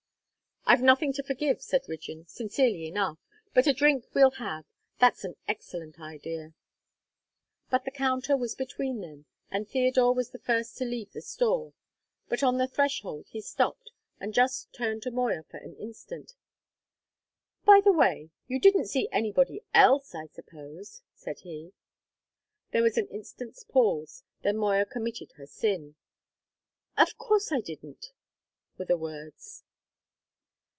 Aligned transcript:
"I've 0.63 0.81
nothing 0.81 1.11
to 1.13 1.23
forgive," 1.23 1.61
said 1.61 1.83
Rigden, 1.89 2.27
sincerely 2.27 2.87
enough. 2.87 3.17
"But 3.53 3.67
a 3.67 3.73
drink 3.73 4.05
we'll 4.13 4.31
have; 4.31 4.63
that's 4.99 5.25
an 5.25 5.35
excellent 5.45 5.99
idea!" 5.99 6.53
But 7.69 7.83
the 7.83 7.91
counter 7.91 8.37
was 8.37 8.55
between 8.55 9.01
them, 9.01 9.25
and 9.49 9.67
Theodore 9.67 10.13
was 10.13 10.29
the 10.29 10.39
first 10.39 10.77
to 10.77 10.85
leave 10.85 11.11
the 11.11 11.21
store; 11.21 11.73
but 12.29 12.41
on 12.41 12.57
the 12.57 12.67
threshold 12.69 13.27
he 13.29 13.41
stopped, 13.41 13.91
and 14.17 14.33
just 14.33 14.71
turned 14.71 15.01
to 15.03 15.11
Moya 15.11 15.43
for 15.43 15.57
an 15.57 15.75
instant. 15.75 16.35
"By 17.65 17.81
the 17.83 17.91
way, 17.91 18.29
you 18.47 18.57
didn't 18.57 18.85
see 18.87 19.09
anybody 19.11 19.63
else, 19.73 20.15
I 20.15 20.27
suppose?" 20.27 21.01
said 21.13 21.39
he. 21.39 21.73
There 22.71 22.83
was 22.83 22.97
an 22.97 23.07
instant's 23.07 23.65
pause. 23.65 24.23
Then 24.43 24.55
Moya 24.55 24.85
committed 24.85 25.33
her 25.33 25.47
sin. 25.47 25.95
"Of 26.97 27.17
course 27.17 27.51
I 27.51 27.59
didn't," 27.59 28.13
were 28.77 28.85
the 28.85 28.95
words. 28.95 29.65